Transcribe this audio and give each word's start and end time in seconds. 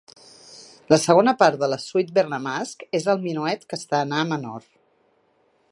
La 0.93 0.97
segona 1.01 1.33
part 1.41 1.59
de 1.63 1.69
la 1.73 1.77
"Suite 1.83 2.15
bergamasque" 2.15 2.89
és 3.01 3.07
el 3.15 3.21
"Menuet", 3.27 3.79
en 4.03 4.17
A 4.21 4.25
menor. 4.33 4.65